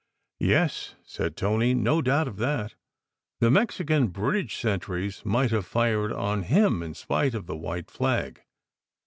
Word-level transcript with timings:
"Yes," 0.39 0.95
said 1.05 1.37
Tony, 1.37 1.75
"no 1.75 2.01
doubt 2.01 2.27
of 2.27 2.37
that. 2.37 2.73
The 3.39 3.51
Mexican 3.51 4.07
bridge 4.07 4.55
sentries 4.57 5.23
might 5.23 5.51
have 5.51 5.67
fired 5.67 6.11
on 6.11 6.41
him 6.41 6.81
in 6.81 6.95
spite 6.95 7.35
of 7.35 7.45
the 7.45 7.55
white 7.55 7.91
flag. 7.91 8.41